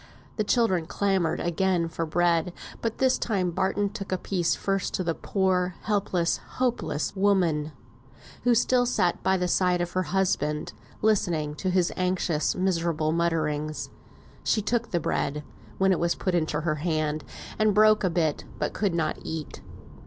The 0.37 0.43
children 0.43 0.87
clamoured 0.87 1.39
again 1.39 1.87
for 1.87 2.07
bread; 2.07 2.53
but 2.81 2.97
this 2.97 3.19
time 3.19 3.51
Barton 3.51 3.91
took 3.91 4.11
a 4.11 4.17
piece 4.17 4.55
first 4.55 4.95
to 4.95 5.03
the 5.03 5.13
poor, 5.13 5.75
helpless, 5.83 6.37
hopeless 6.57 7.15
woman, 7.15 7.71
who 8.43 8.55
still 8.55 8.87
sat 8.87 9.21
by 9.21 9.37
the 9.37 9.47
side 9.47 9.79
of 9.79 9.91
her 9.91 10.01
husband, 10.09 10.73
listening 11.03 11.53
to 11.57 11.69
his 11.69 11.93
anxious 11.95 12.55
miserable 12.55 13.11
mutterings. 13.11 13.91
She 14.43 14.63
took 14.63 14.89
the 14.89 14.99
bread, 14.99 15.43
when 15.77 15.91
it 15.91 15.99
was 15.99 16.15
put 16.15 16.33
into 16.33 16.61
her 16.61 16.77
hand, 16.81 17.23
and 17.59 17.75
broke 17.75 18.03
a 18.03 18.09
bit, 18.09 18.43
but 18.57 18.73
could 18.73 18.95
not 18.95 19.19
eat. 19.21 19.61